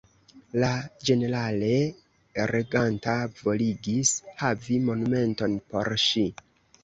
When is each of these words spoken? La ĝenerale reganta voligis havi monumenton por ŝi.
La 0.61 0.69
ĝenerale 1.09 1.75
reganta 2.51 3.13
voligis 3.43 4.15
havi 4.41 4.79
monumenton 4.87 5.59
por 5.75 5.93
ŝi. 6.07 6.27